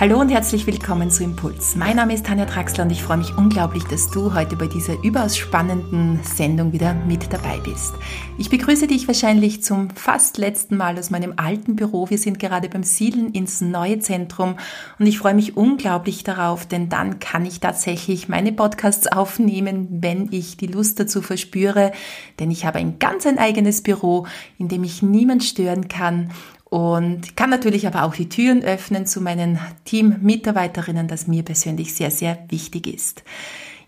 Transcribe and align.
Hallo 0.00 0.18
und 0.18 0.30
herzlich 0.30 0.66
willkommen 0.66 1.10
zu 1.10 1.22
Impuls. 1.22 1.76
Mein 1.76 1.96
Name 1.96 2.14
ist 2.14 2.24
Tanja 2.24 2.46
Traxler 2.46 2.84
und 2.84 2.90
ich 2.90 3.02
freue 3.02 3.18
mich 3.18 3.36
unglaublich, 3.36 3.84
dass 3.84 4.10
du 4.10 4.32
heute 4.32 4.56
bei 4.56 4.66
dieser 4.66 4.94
überaus 5.04 5.36
spannenden 5.36 6.20
Sendung 6.22 6.72
wieder 6.72 6.94
mit 6.94 7.30
dabei 7.30 7.58
bist. 7.58 7.92
Ich 8.38 8.48
begrüße 8.48 8.86
dich 8.86 9.08
wahrscheinlich 9.08 9.62
zum 9.62 9.90
fast 9.90 10.38
letzten 10.38 10.78
Mal 10.78 10.98
aus 10.98 11.10
meinem 11.10 11.34
alten 11.36 11.76
Büro. 11.76 12.08
Wir 12.08 12.16
sind 12.16 12.38
gerade 12.38 12.70
beim 12.70 12.82
Siedeln 12.82 13.32
ins 13.32 13.60
neue 13.60 13.98
Zentrum 13.98 14.56
und 14.98 15.04
ich 15.04 15.18
freue 15.18 15.34
mich 15.34 15.58
unglaublich 15.58 16.24
darauf, 16.24 16.64
denn 16.64 16.88
dann 16.88 17.18
kann 17.18 17.44
ich 17.44 17.60
tatsächlich 17.60 18.26
meine 18.26 18.52
Podcasts 18.52 19.06
aufnehmen, 19.06 19.98
wenn 20.00 20.32
ich 20.32 20.56
die 20.56 20.68
Lust 20.68 20.98
dazu 20.98 21.20
verspüre, 21.20 21.92
denn 22.38 22.50
ich 22.50 22.64
habe 22.64 22.78
ein 22.78 22.98
ganz 22.98 23.26
ein 23.26 23.36
eigenes 23.36 23.82
Büro, 23.82 24.26
in 24.56 24.68
dem 24.68 24.82
ich 24.82 25.02
niemand 25.02 25.44
stören 25.44 25.88
kann 25.88 26.30
und 26.70 27.36
kann 27.36 27.50
natürlich 27.50 27.86
aber 27.86 28.04
auch 28.04 28.14
die 28.14 28.28
Türen 28.28 28.62
öffnen 28.62 29.04
zu 29.04 29.20
meinen 29.20 29.58
Team-Mitarbeiterinnen, 29.84 31.08
das 31.08 31.26
mir 31.26 31.42
persönlich 31.42 31.94
sehr, 31.94 32.12
sehr 32.12 32.38
wichtig 32.48 32.86
ist. 32.86 33.24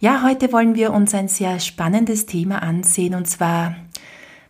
Ja, 0.01 0.24
heute 0.24 0.52
wollen 0.52 0.74
wir 0.74 0.93
uns 0.93 1.15
ein 1.15 1.29
sehr 1.29 1.60
spannendes 1.60 2.27
Thema 2.27 2.60
ansehen 2.60 3.15
und 3.15 3.29
zwar, 3.29 3.77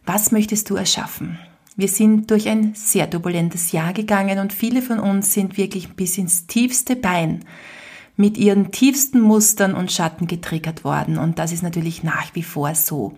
was 0.06 0.32
möchtest 0.32 0.70
du 0.70 0.76
erschaffen? 0.76 1.38
Wir 1.76 1.88
sind 1.88 2.30
durch 2.30 2.48
ein 2.48 2.72
sehr 2.74 3.08
turbulentes 3.08 3.72
Jahr 3.72 3.92
gegangen 3.92 4.38
und 4.38 4.54
viele 4.54 4.80
von 4.80 4.98
uns 4.98 5.34
sind 5.34 5.58
wirklich 5.58 5.94
bis 5.94 6.16
ins 6.16 6.46
tiefste 6.46 6.96
Bein 6.96 7.44
mit 8.16 8.36
ihren 8.36 8.72
tiefsten 8.72 9.20
Mustern 9.20 9.74
und 9.74 9.90
Schatten 9.90 10.26
getriggert 10.26 10.84
worden. 10.84 11.18
Und 11.18 11.38
das 11.38 11.52
ist 11.52 11.62
natürlich 11.62 12.02
nach 12.02 12.34
wie 12.34 12.42
vor 12.42 12.74
so. 12.74 13.14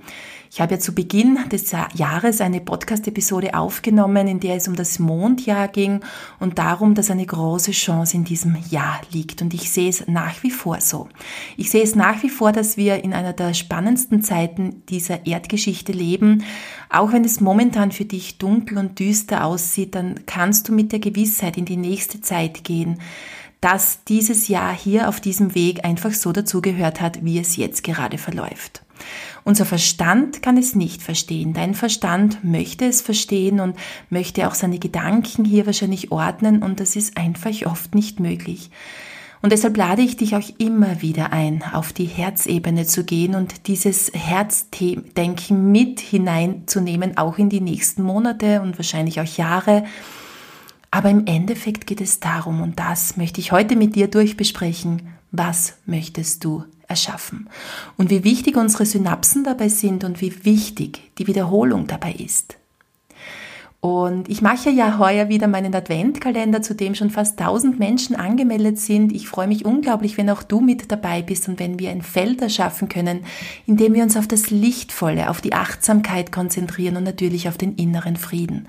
Ich 0.54 0.60
habe 0.60 0.74
ja 0.74 0.78
zu 0.78 0.94
Beginn 0.94 1.36
des 1.50 1.74
Jahres 1.96 2.40
eine 2.40 2.60
Podcast-Episode 2.60 3.54
aufgenommen, 3.54 4.28
in 4.28 4.38
der 4.38 4.54
es 4.54 4.68
um 4.68 4.76
das 4.76 5.00
Mondjahr 5.00 5.66
ging 5.66 5.98
und 6.38 6.60
darum, 6.60 6.94
dass 6.94 7.10
eine 7.10 7.26
große 7.26 7.72
Chance 7.72 8.16
in 8.16 8.22
diesem 8.22 8.56
Jahr 8.70 9.00
liegt. 9.10 9.42
Und 9.42 9.52
ich 9.52 9.68
sehe 9.72 9.88
es 9.88 10.06
nach 10.06 10.44
wie 10.44 10.52
vor 10.52 10.80
so. 10.80 11.08
Ich 11.56 11.72
sehe 11.72 11.82
es 11.82 11.96
nach 11.96 12.22
wie 12.22 12.28
vor, 12.28 12.52
dass 12.52 12.76
wir 12.76 13.02
in 13.02 13.12
einer 13.12 13.32
der 13.32 13.52
spannendsten 13.52 14.22
Zeiten 14.22 14.84
dieser 14.88 15.26
Erdgeschichte 15.26 15.90
leben. 15.90 16.44
Auch 16.88 17.12
wenn 17.12 17.24
es 17.24 17.40
momentan 17.40 17.90
für 17.90 18.04
dich 18.04 18.38
dunkel 18.38 18.78
und 18.78 19.00
düster 19.00 19.44
aussieht, 19.44 19.96
dann 19.96 20.20
kannst 20.26 20.68
du 20.68 20.72
mit 20.72 20.92
der 20.92 21.00
Gewissheit 21.00 21.56
in 21.56 21.64
die 21.64 21.76
nächste 21.76 22.20
Zeit 22.20 22.62
gehen, 22.62 23.00
dass 23.64 24.04
dieses 24.04 24.48
Jahr 24.48 24.74
hier 24.74 25.08
auf 25.08 25.22
diesem 25.22 25.54
Weg 25.54 25.86
einfach 25.86 26.12
so 26.12 26.32
dazugehört 26.32 27.00
hat, 27.00 27.24
wie 27.24 27.38
es 27.38 27.56
jetzt 27.56 27.82
gerade 27.82 28.18
verläuft. 28.18 28.82
Unser 29.42 29.64
Verstand 29.64 30.42
kann 30.42 30.58
es 30.58 30.74
nicht 30.74 31.02
verstehen. 31.02 31.54
Dein 31.54 31.72
Verstand 31.72 32.44
möchte 32.44 32.84
es 32.84 33.00
verstehen 33.00 33.60
und 33.60 33.74
möchte 34.10 34.48
auch 34.48 34.54
seine 34.54 34.78
Gedanken 34.78 35.46
hier 35.46 35.64
wahrscheinlich 35.64 36.12
ordnen 36.12 36.62
und 36.62 36.78
das 36.78 36.94
ist 36.94 37.16
einfach 37.16 37.54
oft 37.64 37.94
nicht 37.94 38.20
möglich. 38.20 38.70
Und 39.40 39.50
deshalb 39.50 39.78
lade 39.78 40.02
ich 40.02 40.18
dich 40.18 40.36
auch 40.36 40.50
immer 40.58 41.00
wieder 41.00 41.32
ein, 41.32 41.64
auf 41.72 41.94
die 41.94 42.04
Herzebene 42.04 42.84
zu 42.84 43.04
gehen 43.04 43.34
und 43.34 43.66
dieses 43.66 44.12
Herzdenken 44.12 45.72
mit 45.72 46.00
hineinzunehmen, 46.00 47.16
auch 47.16 47.38
in 47.38 47.48
die 47.48 47.62
nächsten 47.62 48.02
Monate 48.02 48.60
und 48.60 48.78
wahrscheinlich 48.78 49.22
auch 49.22 49.36
Jahre. 49.38 49.84
Aber 50.94 51.10
im 51.10 51.26
Endeffekt 51.26 51.88
geht 51.88 52.00
es 52.00 52.20
darum, 52.20 52.62
und 52.62 52.78
das 52.78 53.16
möchte 53.16 53.40
ich 53.40 53.50
heute 53.50 53.74
mit 53.74 53.96
dir 53.96 54.06
durchbesprechen, 54.06 55.08
was 55.32 55.74
möchtest 55.86 56.44
du 56.44 56.62
erschaffen? 56.86 57.48
Und 57.96 58.10
wie 58.10 58.22
wichtig 58.22 58.56
unsere 58.56 58.86
Synapsen 58.86 59.42
dabei 59.42 59.68
sind 59.68 60.04
und 60.04 60.20
wie 60.20 60.44
wichtig 60.44 61.10
die 61.18 61.26
Wiederholung 61.26 61.88
dabei 61.88 62.12
ist. 62.12 62.58
Und 63.80 64.28
ich 64.28 64.40
mache 64.40 64.70
ja 64.70 64.96
heuer 64.98 65.28
wieder 65.28 65.48
meinen 65.48 65.74
Adventkalender, 65.74 66.62
zu 66.62 66.76
dem 66.76 66.94
schon 66.94 67.10
fast 67.10 67.40
1000 67.40 67.76
Menschen 67.80 68.14
angemeldet 68.14 68.78
sind. 68.78 69.12
Ich 69.12 69.28
freue 69.28 69.48
mich 69.48 69.64
unglaublich, 69.64 70.16
wenn 70.16 70.30
auch 70.30 70.44
du 70.44 70.60
mit 70.60 70.92
dabei 70.92 71.22
bist 71.22 71.48
und 71.48 71.58
wenn 71.58 71.80
wir 71.80 71.90
ein 71.90 72.02
Feld 72.02 72.40
erschaffen 72.40 72.88
können, 72.88 73.24
in 73.66 73.76
dem 73.76 73.94
wir 73.94 74.04
uns 74.04 74.16
auf 74.16 74.28
das 74.28 74.50
Lichtvolle, 74.50 75.28
auf 75.28 75.40
die 75.40 75.54
Achtsamkeit 75.54 76.30
konzentrieren 76.30 76.96
und 76.96 77.02
natürlich 77.02 77.48
auf 77.48 77.58
den 77.58 77.74
inneren 77.74 78.16
Frieden. 78.16 78.68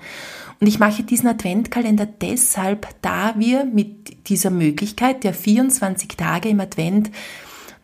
Und 0.60 0.66
ich 0.66 0.78
mache 0.78 1.02
diesen 1.02 1.28
Adventkalender 1.28 2.06
deshalb, 2.06 2.88
da 3.02 3.34
wir 3.36 3.64
mit 3.64 4.28
dieser 4.28 4.50
Möglichkeit 4.50 5.24
der 5.24 5.34
24 5.34 6.16
Tage 6.16 6.48
im 6.48 6.60
Advent 6.60 7.10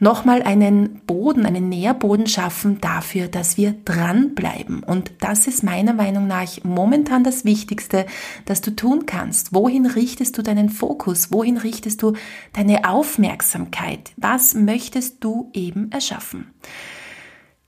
nochmal 0.02 0.42
einen 0.42 1.00
Boden, 1.06 1.46
einen 1.46 1.68
Nährboden 1.68 2.26
schaffen 2.26 2.80
dafür, 2.80 3.28
dass 3.28 3.56
wir 3.56 3.72
dranbleiben. 3.84 4.82
Und 4.82 5.12
das 5.20 5.46
ist 5.46 5.62
meiner 5.62 5.92
Meinung 5.92 6.26
nach 6.26 6.48
momentan 6.64 7.22
das 7.22 7.44
Wichtigste, 7.44 8.06
das 8.44 8.62
du 8.62 8.74
tun 8.74 9.06
kannst. 9.06 9.54
Wohin 9.54 9.86
richtest 9.86 10.36
du 10.36 10.42
deinen 10.42 10.70
Fokus? 10.70 11.30
Wohin 11.30 11.56
richtest 11.56 12.02
du 12.02 12.14
deine 12.52 12.88
Aufmerksamkeit? 12.88 14.10
Was 14.16 14.54
möchtest 14.54 15.22
du 15.22 15.50
eben 15.52 15.92
erschaffen? 15.92 16.50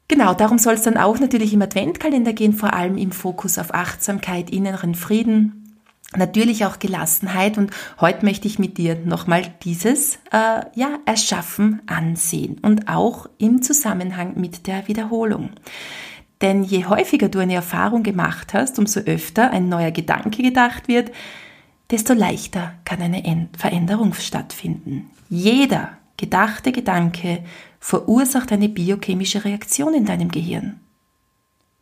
Genau, 0.09 0.35
darum 0.35 0.59
soll 0.59 0.75
es 0.75 0.83
dann 0.83 0.99
auch 0.99 1.19
natürlich 1.19 1.55
im 1.55 1.63
Adventkalender 1.63 2.33
gehen, 2.33 2.53
vor 2.53 2.75
allem 2.75 2.99
im 2.99 3.11
Fokus 3.11 3.59
auf 3.59 3.73
Achtsamkeit, 3.73 4.51
inneren 4.51 4.95
Frieden, 4.95 5.77
natürlich 6.15 6.67
auch 6.67 6.79
Gelassenheit. 6.79 7.57
Und 7.57 7.71
heute 8.01 8.25
möchte 8.25 8.47
ich 8.47 8.59
mit 8.59 8.77
dir 8.77 8.97
nochmal 9.05 9.43
dieses 9.63 10.17
äh, 10.31 10.61
ja, 10.75 10.99
Erschaffen 11.07 11.81
ansehen 11.87 12.59
und 12.61 12.89
auch 12.89 13.29
im 13.39 13.63
Zusammenhang 13.63 14.39
mit 14.39 14.67
der 14.67 14.89
Wiederholung. 14.89 15.51
Denn 16.43 16.65
je 16.65 16.85
häufiger 16.85 17.31
du 17.31 17.39
eine 17.39 17.55
Erfahrung 17.55 18.03
gemacht 18.03 18.53
hast, 18.53 18.79
umso 18.79 19.01
öfter 19.01 19.51
ein 19.51 19.71
neuer 19.71 19.93
Gedanke 19.93 20.43
gedacht 20.43 20.89
wird, 20.89 21.11
desto 21.91 22.13
leichter 22.13 22.75
kann 22.85 23.01
eine 23.01 23.49
Veränderung 23.57 24.13
stattfinden. 24.15 25.11
Jeder 25.31 25.97
gedachte 26.17 26.73
Gedanke 26.73 27.43
verursacht 27.85 28.51
eine 28.51 28.71
biochemische 28.71 29.45
Reaktion 29.45 29.93
in 29.93 30.07
deinem 30.07 30.31
Gehirn. 30.31 30.81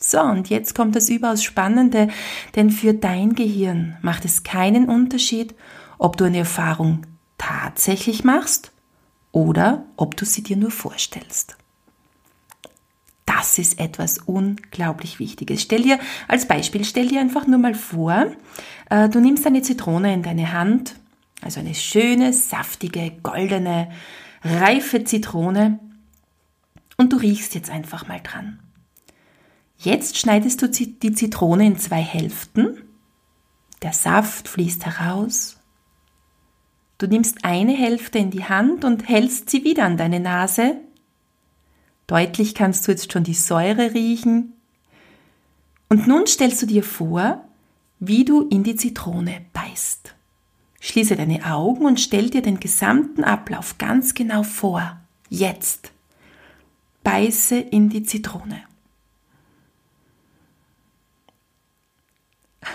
So, 0.01 0.21
und 0.21 0.51
jetzt 0.51 0.75
kommt 0.75 0.97
das 0.97 1.09
überaus 1.09 1.45
Spannende, 1.45 2.09
denn 2.57 2.71
für 2.71 2.93
dein 2.93 3.37
Gehirn 3.37 3.97
macht 4.03 4.25
es 4.25 4.43
keinen 4.43 4.89
Unterschied, 4.89 5.55
ob 5.99 6.17
du 6.17 6.25
eine 6.25 6.39
Erfahrung 6.39 7.07
tatsächlich 7.39 8.25
machst 8.25 8.73
oder 9.31 9.85
ob 9.97 10.17
du 10.17 10.25
sie 10.25 10.43
dir 10.43 10.57
nur 10.57 10.73
vorstellst. 10.73 11.57
Das 13.25 13.61
ist 13.61 13.79
etwas 13.79 14.19
unglaublich 14.19 15.21
Wichtiges. 15.21 15.63
Stell 15.63 15.83
dir 15.83 16.01
als 16.27 16.49
Beispiel, 16.49 16.85
stell 16.85 17.07
dir 17.07 17.21
einfach 17.21 17.47
nur 17.47 17.61
mal 17.61 17.77
vor, 17.77 18.27
äh, 18.91 19.09
du 19.09 19.21
nimmst 19.21 19.47
eine 19.47 19.63
Zitrone 19.63 20.13
in 20.13 20.25
deine 20.25 20.53
Hand, 20.53 20.97
also 21.43 21.61
eine 21.61 21.77
schöne, 21.77 22.33
saftige, 22.33 23.13
goldene, 23.23 23.93
reife 24.43 25.05
Zitrone 25.05 25.79
und 26.97 27.13
du 27.13 27.17
riechst 27.17 27.55
jetzt 27.55 27.71
einfach 27.71 28.09
mal 28.09 28.21
dran. 28.23 28.61
Jetzt 29.79 30.19
schneidest 30.19 30.63
du 30.63 30.69
die 30.69 31.13
Zitrone 31.13 31.67
in 31.67 31.79
zwei 31.79 32.01
Hälften. 32.01 32.79
Der 33.83 33.93
Saft 33.93 34.49
fließt 34.49 34.87
heraus. 34.87 35.59
Du 36.99 37.09
nimmst 37.09 37.45
eine 37.45 37.73
Hälfte 37.73 38.19
in 38.19 38.31
die 38.31 38.45
Hand 38.45 38.85
und 38.85 39.09
hältst 39.09 39.51
sie 39.51 39.65
wieder 39.65 39.85
an 39.85 39.97
deine 39.97 40.21
Nase. 40.21 40.77
Deutlich 42.07 42.55
kannst 42.55 42.87
du 42.87 42.93
jetzt 42.93 43.13
schon 43.13 43.25
die 43.25 43.35
Säure 43.35 43.93
riechen. 43.93 44.53
Und 45.89 46.07
nun 46.07 46.27
stellst 46.27 46.63
du 46.63 46.67
dir 46.67 46.85
vor, 46.85 47.45
wie 47.99 48.25
du 48.25 48.43
in 48.49 48.63
die 48.63 48.77
Zitrone 48.77 49.45
beißt. 49.53 50.15
Schließe 50.81 51.17
deine 51.17 51.45
Augen 51.45 51.87
und 51.87 52.01
stell 52.01 52.31
dir 52.31 52.43
den 52.43 52.61
gesamten 52.61 53.25
Ablauf 53.25 53.79
ganz 53.79 54.15
genau 54.15 54.43
vor. 54.43 55.01
Jetzt. 55.29 55.92
Beiße 57.03 57.57
in 57.57 57.89
die 57.89 58.03
Zitrone. 58.03 58.63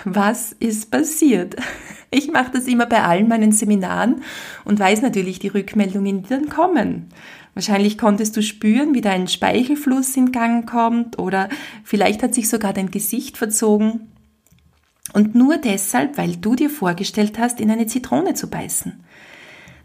Was 0.04 0.52
ist 0.52 0.92
passiert? 0.92 1.56
Ich 2.10 2.32
mache 2.32 2.52
das 2.54 2.68
immer 2.68 2.86
bei 2.86 3.04
allen 3.04 3.28
meinen 3.28 3.52
Seminaren 3.52 4.22
und 4.64 4.80
weiß 4.80 5.02
natürlich 5.02 5.40
die 5.40 5.50
Rückmeldungen, 5.50 6.24
die 6.24 6.30
dann 6.30 6.48
kommen. 6.48 7.10
Wahrscheinlich 7.54 7.98
konntest 7.98 8.38
du 8.38 8.42
spüren, 8.42 8.94
wie 8.94 9.02
dein 9.02 9.28
Speichelfluss 9.28 10.16
in 10.16 10.32
Gang 10.32 10.70
kommt 10.70 11.20
oder 11.20 11.50
vielleicht 11.84 12.24
hat 12.24 12.34
sich 12.34 12.50
sogar 12.50 12.72
dein 12.72 12.92
Gesicht 12.92 13.38
verzogen. 13.38 14.12
Und 15.14 15.36
nur 15.36 15.58
deshalb, 15.58 16.18
weil 16.18 16.36
du 16.36 16.56
dir 16.56 16.70
vorgestellt 16.70 17.40
hast, 17.40 17.60
in 17.60 17.72
eine 17.72 17.88
Zitrone 17.88 18.36
zu 18.36 18.50
beißen. 18.50 19.04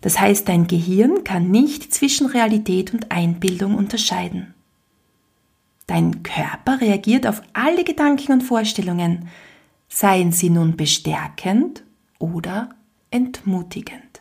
Das 0.03 0.21
heißt, 0.21 0.49
dein 0.49 0.67
Gehirn 0.67 1.25
kann 1.25 1.51
nicht 1.51 1.95
zwischen 1.95 2.27
Realität 2.27 2.93
und 2.93 3.11
Einbildung 3.11 3.77
unterscheiden. 3.77 4.53
Dein 5.87 6.23
Körper 6.23 6.81
reagiert 6.81 7.27
auf 7.27 7.43
alle 7.53 7.85
Gedanken 7.85 8.33
und 8.33 8.43
Vorstellungen, 8.43 9.29
seien 9.89 10.33
sie 10.33 10.51
nun 10.51 10.77
bestärkend 10.77 11.83
oder 12.19 12.71
entmutigend. 13.11 14.12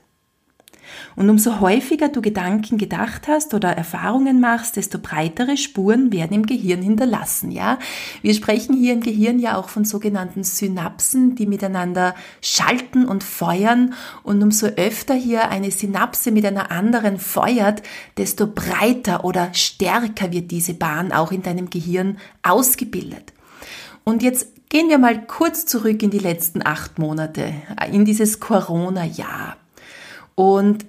Und 1.16 1.30
umso 1.30 1.60
häufiger 1.60 2.10
du 2.10 2.22
Gedanken 2.22 2.78
gedacht 2.78 3.28
hast 3.28 3.54
oder 3.54 3.70
Erfahrungen 3.70 4.40
machst, 4.40 4.76
desto 4.78 5.00
breitere 5.00 5.58
Spuren 5.58 6.12
werden 6.12 6.34
im 6.34 6.46
Gehirn 6.46 6.82
hinterlassen, 6.82 7.52
ja? 7.52 7.80
Wir 8.22 8.34
sprechen 8.34 8.76
hier 8.76 8.94
im 8.94 9.02
Gehirn 9.02 9.40
ja 9.40 9.58
auch 9.58 9.70
von 9.70 9.86
sogenannten 9.86 10.44
Synapsen, 10.44 11.36
die 11.36 11.46
miteinander 11.46 12.16
schalten 12.42 13.06
und 13.06 13.24
feuern. 13.24 13.94
Und 14.24 14.42
umso 14.42 14.68
öfter 14.68 15.14
hier 15.14 15.50
eine 15.50 15.72
Synapse 15.72 16.32
mit 16.32 16.46
einer 16.46 16.72
anderen 16.72 17.20
feuert, 17.20 17.84
desto 18.18 18.48
breiter 18.48 19.24
oder 19.26 19.54
stärker 19.54 20.32
wird 20.32 20.52
diese 20.52 20.74
Bahn 20.74 21.12
auch 21.12 21.32
in 21.32 21.42
deinem 21.42 21.70
Gehirn 21.70 22.18
ausgebildet. 22.44 23.34
Und 24.04 24.24
jetzt 24.24 24.48
gehen 24.70 24.90
wir 24.90 24.98
mal 24.98 25.26
kurz 25.26 25.66
zurück 25.66 26.02
in 26.02 26.12
die 26.12 26.20
letzten 26.20 26.66
acht 26.66 26.98
Monate, 26.98 27.54
in 27.92 28.06
dieses 28.06 28.40
Corona-Jahr. 28.40 29.58
Und 30.36 30.86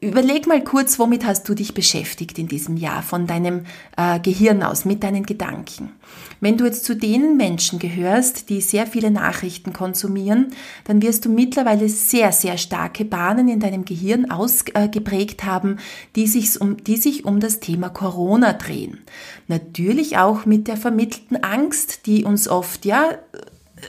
überleg 0.00 0.46
mal 0.46 0.62
kurz, 0.62 0.98
womit 0.98 1.24
hast 1.24 1.48
du 1.48 1.54
dich 1.54 1.74
beschäftigt 1.74 2.38
in 2.38 2.48
diesem 2.48 2.76
Jahr 2.76 3.02
von 3.02 3.26
deinem 3.26 3.64
äh, 3.96 4.20
Gehirn 4.20 4.62
aus, 4.62 4.84
mit 4.84 5.02
deinen 5.02 5.24
Gedanken. 5.24 5.92
Wenn 6.40 6.56
du 6.56 6.64
jetzt 6.64 6.84
zu 6.84 6.96
den 6.96 7.36
Menschen 7.36 7.78
gehörst, 7.78 8.50
die 8.50 8.60
sehr 8.60 8.86
viele 8.86 9.10
Nachrichten 9.10 9.72
konsumieren, 9.72 10.52
dann 10.84 11.02
wirst 11.02 11.24
du 11.24 11.28
mittlerweile 11.30 11.88
sehr, 11.88 12.32
sehr 12.32 12.58
starke 12.58 13.04
Bahnen 13.04 13.48
in 13.48 13.60
deinem 13.60 13.84
Gehirn 13.84 14.30
ausgeprägt 14.30 15.44
haben, 15.44 15.78
die 16.16 16.26
sich, 16.26 16.60
um, 16.60 16.82
die 16.82 16.96
sich 16.96 17.24
um 17.24 17.40
das 17.40 17.60
Thema 17.60 17.88
Corona 17.88 18.52
drehen. 18.52 19.00
Natürlich 19.48 20.18
auch 20.18 20.46
mit 20.46 20.68
der 20.68 20.76
vermittelten 20.76 21.42
Angst, 21.42 22.06
die 22.06 22.24
uns 22.24 22.48
oft, 22.48 22.84
ja, 22.84 23.18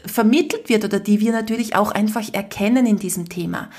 vermittelt 0.05 0.69
wird 0.69 0.85
oder 0.85 0.99
die 0.99 1.19
wir 1.19 1.33
natürlich 1.33 1.75
auch 1.75 1.91
einfach 1.91 2.33
erkennen 2.33 2.85
in 2.85 2.97
diesem 2.97 3.27
Thema. 3.27 3.69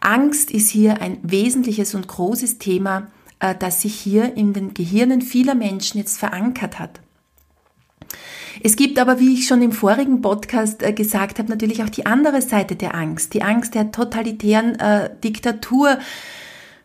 Angst 0.00 0.50
ist 0.50 0.70
hier 0.70 1.00
ein 1.00 1.18
wesentliches 1.22 1.94
und 1.94 2.08
großes 2.08 2.58
Thema, 2.58 3.08
äh, 3.38 3.54
das 3.54 3.82
sich 3.82 3.94
hier 3.94 4.36
in 4.36 4.52
den 4.52 4.74
Gehirnen 4.74 5.22
vieler 5.22 5.54
Menschen 5.54 5.98
jetzt 5.98 6.18
verankert 6.18 6.78
hat. 6.78 7.00
Es 8.62 8.76
gibt 8.76 8.98
aber, 8.98 9.20
wie 9.20 9.34
ich 9.34 9.46
schon 9.46 9.62
im 9.62 9.72
vorigen 9.72 10.20
Podcast 10.20 10.82
äh, 10.82 10.92
gesagt 10.92 11.38
habe, 11.38 11.48
natürlich 11.48 11.82
auch 11.82 11.88
die 11.88 12.06
andere 12.06 12.42
Seite 12.42 12.76
der 12.76 12.94
Angst, 12.94 13.34
die 13.34 13.42
Angst 13.42 13.74
der 13.74 13.92
totalitären 13.92 14.78
äh, 14.78 15.10
Diktatur, 15.22 15.98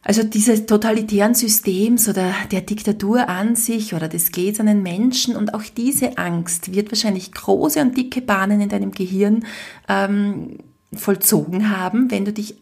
also 0.01 0.23
dieses 0.23 0.67
totalitären 0.67 1.33
Systems 1.33 2.07
oder 2.07 2.31
der 2.51 2.61
Diktatur 2.61 3.27
an 3.27 3.55
sich 3.55 3.95
oder 3.95 4.07
des 4.07 4.31
gläsernen 4.31 4.83
Menschen. 4.83 5.35
Und 5.35 5.53
auch 5.53 5.63
diese 5.63 6.19
Angst 6.19 6.75
wird 6.75 6.91
wahrscheinlich 6.91 7.31
große 7.31 7.81
und 7.81 7.97
dicke 7.97 8.21
Bahnen 8.21 8.61
in 8.61 8.69
deinem 8.69 8.91
Gehirn 8.91 9.45
ähm, 9.89 10.59
vollzogen 10.93 11.75
haben, 11.75 12.11
wenn 12.11 12.23
du 12.23 12.31
dich 12.31 12.55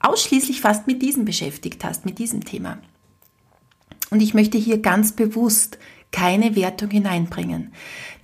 ausschließlich 0.00 0.60
fast 0.60 0.86
mit 0.86 1.02
diesem 1.02 1.24
beschäftigt 1.24 1.84
hast, 1.84 2.04
mit 2.04 2.18
diesem 2.18 2.44
Thema. 2.44 2.78
Und 4.10 4.20
ich 4.20 4.34
möchte 4.34 4.58
hier 4.58 4.78
ganz 4.78 5.12
bewusst 5.12 5.78
keine 6.10 6.56
Wertung 6.56 6.90
hineinbringen. 6.90 7.72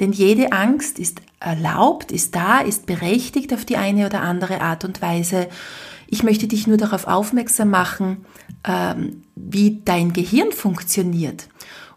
Denn 0.00 0.12
jede 0.12 0.52
Angst 0.52 0.98
ist 0.98 1.20
erlaubt, 1.40 2.12
ist 2.12 2.34
da, 2.34 2.60
ist 2.60 2.86
berechtigt 2.86 3.52
auf 3.52 3.64
die 3.64 3.76
eine 3.76 4.06
oder 4.06 4.22
andere 4.22 4.60
Art 4.62 4.84
und 4.84 5.02
Weise. 5.02 5.48
Ich 6.06 6.22
möchte 6.22 6.48
dich 6.48 6.66
nur 6.66 6.78
darauf 6.78 7.06
aufmerksam 7.06 7.70
machen, 7.70 8.24
ähm, 8.64 9.22
wie 9.34 9.82
dein 9.84 10.12
Gehirn 10.12 10.52
funktioniert. 10.52 11.48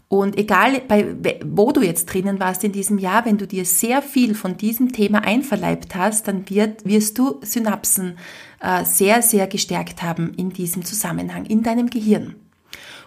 Und 0.09 0.37
egal, 0.37 0.81
bei, 0.87 1.15
wo 1.45 1.73
du 1.73 1.81
jetzt 1.81 2.05
drinnen 2.05 2.39
warst 2.39 2.63
in 2.63 2.71
diesem 2.71 2.97
Jahr, 2.97 3.25
wenn 3.25 3.37
du 3.37 3.45
dir 3.45 3.65
sehr 3.65 4.01
viel 4.01 4.35
von 4.35 4.55
diesem 4.55 4.93
Thema 4.93 5.23
einverleibt 5.25 5.95
hast, 5.95 6.29
dann 6.29 6.49
wird, 6.49 6.85
wirst 6.85 7.17
du 7.17 7.41
Synapsen 7.41 8.17
äh, 8.61 8.85
sehr, 8.85 9.21
sehr 9.21 9.47
gestärkt 9.47 10.03
haben 10.03 10.33
in 10.35 10.51
diesem 10.51 10.85
Zusammenhang, 10.85 11.45
in 11.45 11.61
deinem 11.61 11.89
Gehirn. 11.89 12.35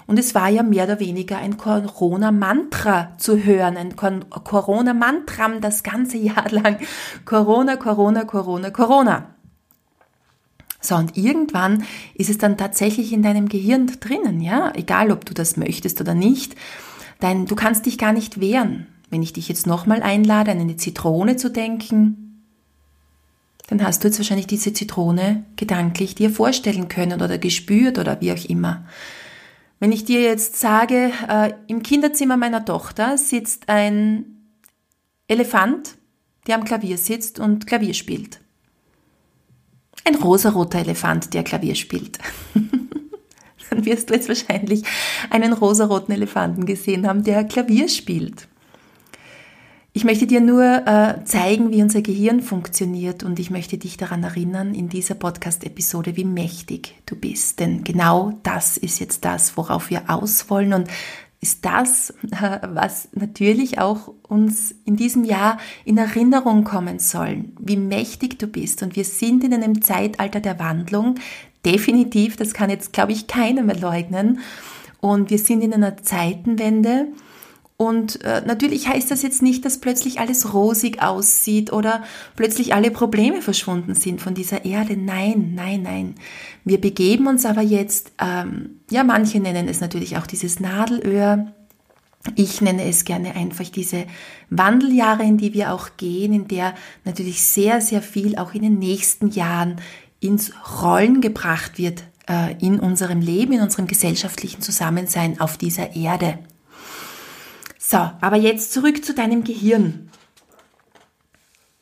Und 0.07 0.19
es 0.19 0.35
war 0.35 0.49
ja 0.49 0.63
mehr 0.63 0.85
oder 0.85 1.01
weniger 1.01 1.39
ein 1.39 1.57
Corona-Mantra 1.57 3.17
zu 3.17 3.45
hören, 3.45 3.77
ein 3.77 3.97
Corona-Mantram 3.97 5.61
das 5.61 5.83
ganze 5.83 6.19
Jahr 6.19 6.49
lang. 6.51 6.81
Corona, 7.25 7.77
Corona, 7.77 8.25
Corona, 8.25 8.71
Corona. 8.71 9.35
So, 10.83 10.97
und 10.97 11.17
irgendwann 11.17 11.85
ist 12.15 12.31
es 12.31 12.39
dann 12.39 12.57
tatsächlich 12.57 13.13
in 13.13 13.23
deinem 13.23 13.49
Gehirn 13.49 13.87
drinnen, 14.01 14.41
ja, 14.41 14.73
egal 14.75 15.13
ob 15.13 15.25
du 15.27 15.35
das 15.35 15.57
möchtest 15.57 16.01
oder 16.01 16.15
nicht. 16.15 16.57
Dein, 17.21 17.47
du 17.47 17.55
kannst 17.55 17.87
dich 17.87 17.99
gar 17.99 18.13
nicht 18.13 18.41
wehren. 18.41 18.87
Wenn 19.11 19.23
ich 19.23 19.33
dich 19.33 19.49
jetzt 19.49 19.67
nochmal 19.67 20.03
einlade, 20.03 20.51
an 20.51 20.59
eine 20.59 20.77
Zitrone 20.77 21.37
zu 21.37 21.51
denken, 21.51 22.45
dann 23.69 23.85
hast 23.85 24.03
du 24.03 24.09
jetzt 24.09 24.19
wahrscheinlich 24.19 24.47
diese 24.47 24.73
Zitrone 24.73 25.45
gedanklich 25.57 26.15
dir 26.15 26.31
vorstellen 26.31 26.89
können 26.89 27.21
oder 27.21 27.39
gespürt 27.39 27.99
oder 27.99 28.21
wie 28.21 28.33
auch 28.33 28.45
immer. 28.47 28.85
Wenn 29.79 29.93
ich 29.93 30.05
dir 30.05 30.21
jetzt 30.21 30.59
sage, 30.59 31.13
äh, 31.29 31.53
im 31.67 31.83
Kinderzimmer 31.83 32.37
meiner 32.37 32.65
Tochter 32.65 33.17
sitzt 33.17 33.69
ein 33.69 34.25
Elefant, 35.29 35.97
der 36.47 36.57
am 36.57 36.65
Klavier 36.65 36.99
sitzt 36.99 37.39
und 37.39 37.67
Klavier 37.67 37.95
spielt. 37.95 38.41
Ein 40.05 40.17
rosaroter 40.17 40.81
Elefant, 40.81 41.35
der 41.35 41.45
Klavier 41.45 41.75
spielt. 41.75 42.19
dann 43.71 43.85
wirst 43.85 44.11
du 44.11 44.15
jetzt 44.15 44.29
wahrscheinlich 44.29 44.83
einen 45.31 45.53
rosaroten 45.53 46.13
Elefanten 46.13 46.67
gesehen 46.67 47.07
haben, 47.07 47.25
der 47.25 47.45
Klavier 47.45 47.89
spielt. 47.89 48.49
Ich 49.93 50.05
möchte 50.05 50.29
dir 50.29 50.41
nur 50.41 50.87
äh, 50.87 51.25
zeigen, 51.25 51.73
wie 51.73 51.83
unser 51.83 52.01
Gehirn 52.01 52.43
funktioniert 52.43 53.25
und 53.25 53.41
ich 53.41 53.51
möchte 53.51 53.77
dich 53.77 53.97
daran 53.97 54.23
erinnern 54.23 54.73
in 54.73 54.89
dieser 54.89 55.17
Podcast-Episode, 55.17 56.17
wie 56.17 56.25
mächtig 56.25 56.95
du 57.07 57.17
bist. 57.17 57.59
Denn 57.59 57.83
genau 57.83 58.39
das 58.45 58.77
ist 58.77 59.01
jetzt 59.01 59.25
das, 59.25 59.57
worauf 59.57 59.91
wir 59.91 60.03
auswollen 60.09 60.75
und 60.75 60.89
ist 61.41 61.65
das, 61.65 62.11
äh, 62.31 62.61
was 62.69 63.09
natürlich 63.13 63.81
auch 63.81 64.13
uns 64.23 64.75
in 64.85 64.95
diesem 64.97 65.25
Jahr 65.25 65.59
in 65.85 65.99
Erinnerung 65.99 66.63
kommen 66.63 67.01
soll, 67.01 67.47
wie 67.59 67.77
mächtig 67.77 68.39
du 68.39 68.47
bist. 68.47 68.85
Und 68.85 68.95
wir 68.95 69.05
sind 69.05 69.43
in 69.43 69.55
einem 69.55 69.83
Zeitalter 69.83 70.41
der 70.41 70.61
Wandlung, 70.61 71.17
definitiv, 71.65 72.37
das 72.37 72.55
kann 72.55 72.71
jetzt, 72.71 72.93
glaube 72.93 73.13
ich, 73.13 73.27
keiner 73.27 73.63
mehr 73.63 73.79
leugnen. 73.79 74.41
Und 75.01 75.31
wir 75.31 75.39
sind 75.39 75.63
in 75.63 75.73
einer 75.73 75.97
Zeitenwende, 75.97 77.09
und 77.81 78.23
äh, 78.27 78.43
natürlich 78.45 78.89
heißt 78.89 79.11
das 79.11 79.23
jetzt 79.23 79.41
nicht, 79.41 79.65
dass 79.65 79.79
plötzlich 79.79 80.21
alles 80.21 80.53
rosig 80.53 81.01
aussieht 81.01 81.73
oder 81.73 82.05
plötzlich 82.37 82.75
alle 82.75 82.91
Probleme 82.91 83.41
verschwunden 83.41 83.95
sind 83.95 84.21
von 84.21 84.35
dieser 84.35 84.67
Erde. 84.67 84.99
Nein, 84.99 85.53
nein, 85.55 85.81
nein. 85.81 86.15
Wir 86.63 86.79
begeben 86.79 87.27
uns 87.27 87.47
aber 87.47 87.63
jetzt, 87.63 88.13
ähm, 88.21 88.81
ja, 88.91 89.03
manche 89.03 89.41
nennen 89.41 89.67
es 89.67 89.81
natürlich 89.81 90.19
auch 90.19 90.27
dieses 90.27 90.61
Nadelöhr. 90.61 91.55
Ich 92.37 92.61
nenne 92.61 92.85
es 92.85 93.07
gerne 93.07 93.35
einfach 93.35 93.71
diese 93.71 94.05
Wandeljahre, 94.51 95.23
in 95.23 95.39
die 95.39 95.55
wir 95.55 95.73
auch 95.73 95.97
gehen, 95.97 96.35
in 96.35 96.49
der 96.49 96.75
natürlich 97.07 97.41
sehr, 97.41 97.81
sehr 97.81 98.03
viel 98.03 98.37
auch 98.37 98.53
in 98.53 98.61
den 98.61 98.79
nächsten 98.79 99.31
Jahren 99.31 99.77
ins 100.21 100.53
Rollen 100.83 101.21
gebracht 101.21 101.79
wird 101.79 102.05
äh, 102.29 102.55
in 102.65 102.79
unserem 102.79 103.21
Leben, 103.21 103.53
in 103.53 103.63
unserem 103.63 103.87
gesellschaftlichen 103.87 104.63
Zusammensein 104.63 105.41
auf 105.41 105.57
dieser 105.57 105.97
Erde. 105.97 106.39
So, 107.79 107.97
aber 107.97 108.37
jetzt 108.37 108.73
zurück 108.73 109.05
zu 109.05 109.15
deinem 109.15 109.43
Gehirn. 109.43 110.11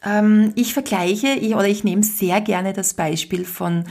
Ähm, 0.02 0.52
ich 0.54 0.72
vergleiche 0.72 1.28
ich, 1.28 1.54
oder 1.54 1.68
ich 1.68 1.84
nehme 1.84 2.02
sehr 2.02 2.40
gerne 2.40 2.72
das 2.72 2.94
Beispiel 2.94 3.44
von 3.44 3.84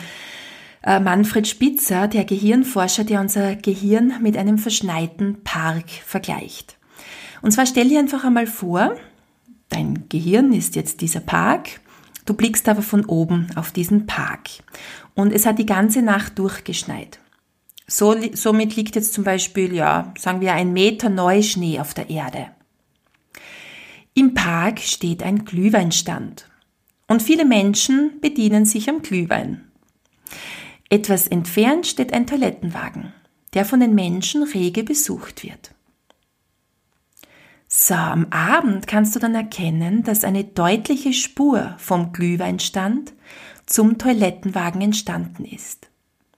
äh, 0.83 0.99
Manfred 0.99 1.47
Spitzer, 1.47 2.07
der 2.07 2.23
Gehirnforscher, 2.23 3.03
der 3.03 3.19
unser 3.19 3.55
Gehirn 3.55 4.13
mit 4.21 4.37
einem 4.37 4.57
verschneiten 4.57 5.43
Park 5.43 5.89
vergleicht. 5.89 6.77
Und 7.41 7.51
zwar 7.51 7.65
stell 7.65 7.89
dir 7.89 7.99
einfach 7.99 8.23
einmal 8.23 8.47
vor, 8.47 8.95
dein 9.69 10.07
Gehirn 10.09 10.53
ist 10.53 10.75
jetzt 10.75 11.01
dieser 11.01 11.19
Park, 11.19 11.81
du 12.27 12.35
blickst 12.35 12.69
aber 12.69 12.83
von 12.83 13.05
oben 13.05 13.47
auf 13.55 13.71
diesen 13.71 14.05
Park 14.05 14.49
und 15.15 15.33
es 15.33 15.47
hat 15.47 15.57
die 15.57 15.65
ganze 15.65 16.03
Nacht 16.03 16.37
durchgeschneit. 16.37 17.19
So, 17.87 18.15
somit 18.33 18.75
liegt 18.75 18.95
jetzt 18.95 19.13
zum 19.13 19.23
Beispiel, 19.23 19.73
ja, 19.73 20.13
sagen 20.17 20.41
wir, 20.41 20.53
ein 20.53 20.73
Meter 20.73 21.09
Neuschnee 21.09 21.79
auf 21.79 21.93
der 21.93 22.09
Erde. 22.09 22.49
Im 24.13 24.33
Park 24.33 24.79
steht 24.79 25.23
ein 25.23 25.45
Glühweinstand 25.45 26.49
und 27.07 27.23
viele 27.23 27.45
Menschen 27.45 28.19
bedienen 28.19 28.65
sich 28.65 28.89
am 28.89 29.01
Glühwein. 29.01 29.71
Etwas 30.89 31.27
entfernt 31.27 31.87
steht 31.87 32.13
ein 32.13 32.27
Toilettenwagen, 32.27 33.13
der 33.53 33.63
von 33.63 33.79
den 33.79 33.95
Menschen 33.95 34.43
rege 34.43 34.83
besucht 34.83 35.43
wird. 35.43 35.71
So, 37.79 37.93
am 37.93 38.25
Abend 38.31 38.87
kannst 38.87 39.15
du 39.15 39.19
dann 39.19 39.35
erkennen, 39.35 40.01
dass 40.01 40.23
eine 40.23 40.43
deutliche 40.43 41.13
Spur 41.13 41.75
vom 41.77 42.11
Glühweinstand 42.11 43.13
zum 43.67 43.99
Toilettenwagen 43.99 44.81
entstanden 44.81 45.45
ist. 45.45 45.87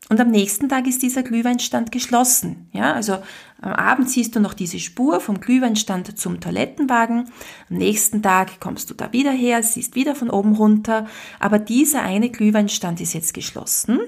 Und 0.10 0.20
am 0.20 0.32
nächsten 0.32 0.68
Tag 0.68 0.86
ist 0.86 1.02
dieser 1.02 1.24
Glühweinstand 1.24 1.94
geschlossen. 1.94 2.68
Ja, 2.74 2.92
also 2.92 3.20
am 3.62 3.72
Abend 3.72 4.10
siehst 4.10 4.36
du 4.36 4.42
noch 4.42 4.54
diese 4.54 4.80
Spur 4.80 5.22
vom 5.22 5.40
Glühweinstand 5.40 6.20
zum 6.20 6.42
Toilettenwagen. 6.42 7.30
Am 7.70 7.78
nächsten 7.78 8.22
Tag 8.22 8.60
kommst 8.60 8.90
du 8.90 8.94
da 8.94 9.14
wieder 9.14 9.32
her, 9.32 9.64
siehst 9.64 9.96
wieder 9.96 10.16
von 10.16 10.30
oben 10.30 10.56
runter. 10.56 11.08
Aber 11.40 11.58
dieser 11.58 12.02
eine 12.02 12.32
Glühweinstand 12.32 13.00
ist 13.00 13.14
jetzt 13.14 13.34
geschlossen. 13.34 14.02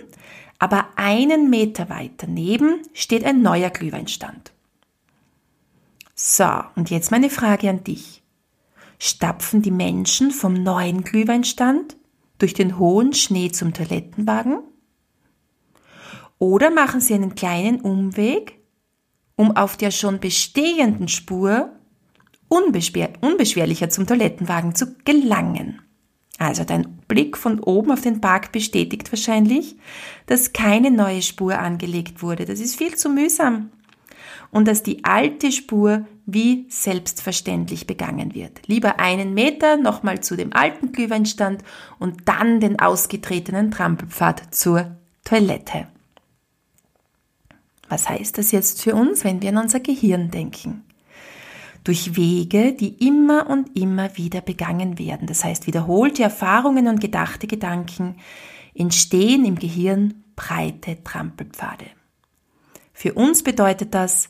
aber 0.59 0.89
einen 0.97 1.49
Meter 1.49 1.87
weiter 1.87 2.27
neben 2.27 2.81
steht 2.93 3.23
ein 3.23 3.41
neuer 3.41 3.69
Glühweinstand. 3.69 4.51
So, 6.23 6.45
und 6.75 6.91
jetzt 6.91 7.09
meine 7.09 7.31
Frage 7.31 7.67
an 7.67 7.83
dich. 7.83 8.21
Stapfen 8.99 9.63
die 9.63 9.71
Menschen 9.71 10.29
vom 10.29 10.53
neuen 10.53 11.03
Glühweinstand 11.03 11.97
durch 12.37 12.53
den 12.53 12.77
hohen 12.77 13.13
Schnee 13.13 13.51
zum 13.51 13.73
Toilettenwagen? 13.73 14.59
Oder 16.37 16.69
machen 16.69 17.01
sie 17.01 17.15
einen 17.15 17.33
kleinen 17.33 17.81
Umweg, 17.81 18.59
um 19.35 19.57
auf 19.57 19.77
der 19.77 19.89
schon 19.89 20.19
bestehenden 20.19 21.07
Spur 21.07 21.71
unbeschwerlicher 22.49 23.89
zum 23.89 24.05
Toilettenwagen 24.05 24.75
zu 24.75 24.93
gelangen? 25.03 25.81
Also 26.37 26.65
dein 26.65 26.99
Blick 27.07 27.35
von 27.35 27.59
oben 27.59 27.91
auf 27.91 28.01
den 28.01 28.21
Park 28.21 28.51
bestätigt 28.51 29.11
wahrscheinlich, 29.11 29.75
dass 30.27 30.53
keine 30.53 30.91
neue 30.91 31.23
Spur 31.23 31.57
angelegt 31.57 32.21
wurde. 32.21 32.45
Das 32.45 32.59
ist 32.59 32.75
viel 32.75 32.95
zu 32.95 33.09
mühsam. 33.09 33.71
Und 34.51 34.67
dass 34.67 34.83
die 34.83 35.03
alte 35.05 35.51
Spur 35.51 36.05
wie 36.25 36.65
selbstverständlich 36.69 37.87
begangen 37.87 38.35
wird. 38.35 38.67
Lieber 38.67 38.99
einen 38.99 39.33
Meter 39.33 39.77
nochmal 39.77 40.21
zu 40.21 40.35
dem 40.35 40.53
alten 40.53 40.91
Glühweinstand 40.91 41.63
und 41.99 42.27
dann 42.27 42.59
den 42.59 42.79
ausgetretenen 42.79 43.71
Trampelpfad 43.71 44.53
zur 44.53 44.97
Toilette. 45.23 45.87
Was 47.89 48.07
heißt 48.07 48.37
das 48.37 48.51
jetzt 48.51 48.81
für 48.81 48.95
uns, 48.95 49.23
wenn 49.23 49.41
wir 49.41 49.49
an 49.49 49.57
unser 49.57 49.81
Gehirn 49.81 50.31
denken? 50.31 50.85
Durch 51.83 52.15
Wege, 52.15 52.73
die 52.73 53.05
immer 53.05 53.49
und 53.49 53.75
immer 53.75 54.15
wieder 54.15 54.39
begangen 54.39 54.99
werden. 54.99 55.27
Das 55.27 55.43
heißt, 55.43 55.67
wiederholte 55.67 56.23
Erfahrungen 56.23 56.87
und 56.87 57.01
gedachte 57.01 57.47
Gedanken 57.47 58.15
entstehen 58.73 59.45
im 59.45 59.55
Gehirn 59.55 60.23
breite 60.35 61.03
Trampelpfade. 61.03 61.85
Für 62.93 63.13
uns 63.13 63.43
bedeutet 63.43 63.93
das, 63.93 64.29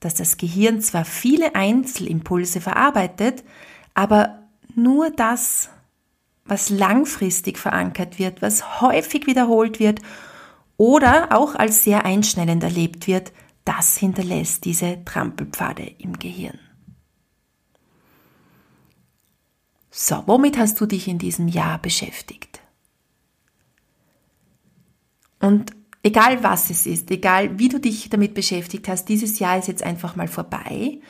dass 0.00 0.14
das 0.14 0.38
Gehirn 0.38 0.80
zwar 0.80 1.04
viele 1.04 1.54
Einzelimpulse 1.54 2.60
verarbeitet, 2.60 3.44
aber 3.94 4.42
nur 4.74 5.10
das, 5.10 5.68
was 6.44 6.70
langfristig 6.70 7.58
verankert 7.58 8.18
wird, 8.18 8.42
was 8.42 8.80
häufig 8.80 9.26
wiederholt 9.26 9.78
wird 9.78 10.00
oder 10.76 11.36
auch 11.36 11.54
als 11.54 11.84
sehr 11.84 12.04
einschnellend 12.04 12.62
erlebt 12.62 13.06
wird, 13.06 13.32
das 13.64 13.98
hinterlässt 13.98 14.64
diese 14.64 15.04
Trampelpfade 15.04 15.82
im 15.98 16.18
Gehirn. 16.18 16.58
So, 19.90 20.22
womit 20.26 20.56
hast 20.56 20.80
du 20.80 20.86
dich 20.86 21.08
in 21.08 21.18
diesem 21.18 21.48
Jahr 21.48 21.78
beschäftigt? 21.78 22.60
Und 25.40 25.72
egal 26.02 26.42
was 26.42 26.70
es 26.70 26.86
ist, 26.86 27.10
egal 27.10 27.58
wie 27.58 27.68
du 27.68 27.78
dich 27.78 28.08
damit 28.10 28.34
beschäftigt 28.34 28.88
hast, 28.88 29.08
dieses 29.08 29.38
Jahr 29.38 29.58
ist 29.58 29.68
jetzt 29.68 29.82
einfach 29.82 30.16
mal 30.16 30.28
vorbei. 30.28 31.00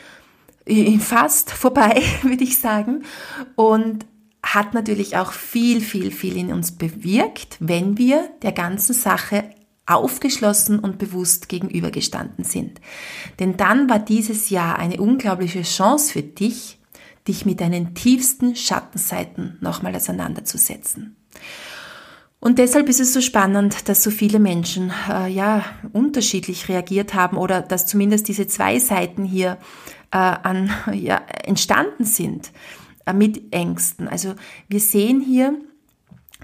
Fast 1.00 1.50
vorbei, 1.50 2.02
würde 2.22 2.44
ich 2.44 2.58
sagen. 2.58 3.04
Und 3.56 4.06
hat 4.42 4.74
natürlich 4.74 5.16
auch 5.16 5.32
viel, 5.32 5.80
viel, 5.80 6.10
viel 6.10 6.36
in 6.36 6.52
uns 6.52 6.72
bewirkt, 6.72 7.56
wenn 7.60 7.98
wir 7.98 8.30
der 8.42 8.52
ganzen 8.52 8.94
Sache 8.94 9.44
aufgeschlossen 9.86 10.78
und 10.78 10.98
bewusst 10.98 11.48
gegenübergestanden 11.48 12.44
sind. 12.44 12.80
Denn 13.38 13.56
dann 13.56 13.90
war 13.90 13.98
dieses 13.98 14.48
Jahr 14.50 14.78
eine 14.78 15.00
unglaubliche 15.00 15.62
Chance 15.62 16.12
für 16.12 16.22
dich, 16.22 16.78
dich 17.28 17.44
mit 17.44 17.60
deinen 17.60 17.94
tiefsten 17.94 18.56
Schattenseiten 18.56 19.58
nochmal 19.60 19.94
auseinanderzusetzen. 19.94 21.16
Und 22.40 22.58
deshalb 22.58 22.88
ist 22.88 23.00
es 23.00 23.12
so 23.12 23.20
spannend, 23.20 23.88
dass 23.88 24.02
so 24.02 24.10
viele 24.10 24.38
Menschen 24.38 24.92
äh, 25.10 25.28
ja 25.28 25.62
unterschiedlich 25.92 26.68
reagiert 26.70 27.12
haben 27.12 27.36
oder 27.36 27.60
dass 27.60 27.86
zumindest 27.86 28.28
diese 28.28 28.46
zwei 28.46 28.78
Seiten 28.78 29.24
hier 29.24 29.58
äh, 30.10 30.16
an, 30.16 30.72
ja, 30.92 31.20
entstanden 31.44 32.04
sind 32.04 32.50
äh, 33.04 33.12
mit 33.12 33.52
Ängsten. 33.52 34.08
Also 34.08 34.34
wir 34.68 34.80
sehen 34.80 35.20
hier, 35.20 35.54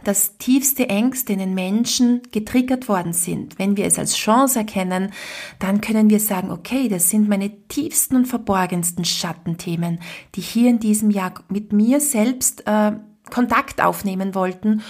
dass 0.04 0.36
tiefste 0.36 0.88
Ängste 0.88 1.32
in 1.32 1.38
den 1.38 1.54
Menschen 1.54 2.22
getriggert 2.30 2.88
worden 2.88 3.14
sind. 3.14 3.58
Wenn 3.58 3.76
wir 3.76 3.86
es 3.86 3.98
als 3.98 4.14
Chance 4.16 4.58
erkennen, 4.58 5.12
dann 5.58 5.80
können 5.80 6.10
wir 6.10 6.20
sagen, 6.20 6.50
okay, 6.50 6.88
das 6.88 7.10
sind 7.10 7.28
meine 7.28 7.50
tiefsten 7.68 8.16
und 8.16 8.26
verborgensten 8.26 9.04
Schattenthemen, 9.04 9.98
die 10.34 10.42
hier 10.42 10.70
in 10.70 10.78
diesem 10.78 11.10
Jahr 11.10 11.32
mit 11.48 11.72
mir 11.72 12.00
selbst 12.00 12.66
äh, 12.66 12.92
Kontakt 13.30 13.80
aufnehmen 13.82 14.34
wollten. 14.34 14.82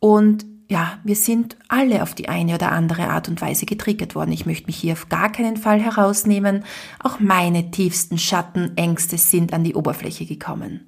Und 0.00 0.44
ja, 0.70 0.98
wir 1.02 1.16
sind 1.16 1.56
alle 1.68 2.02
auf 2.02 2.14
die 2.14 2.28
eine 2.28 2.54
oder 2.54 2.70
andere 2.70 3.08
Art 3.08 3.28
und 3.28 3.40
Weise 3.40 3.66
getriggert 3.66 4.14
worden. 4.14 4.30
Ich 4.30 4.46
möchte 4.46 4.66
mich 4.66 4.76
hier 4.76 4.92
auf 4.92 5.08
gar 5.08 5.30
keinen 5.30 5.56
Fall 5.56 5.80
herausnehmen. 5.80 6.64
Auch 7.02 7.18
meine 7.18 7.72
tiefsten 7.72 8.18
Schattenängste 8.18 9.18
sind 9.18 9.52
an 9.52 9.64
die 9.64 9.74
Oberfläche 9.74 10.26
gekommen. 10.26 10.86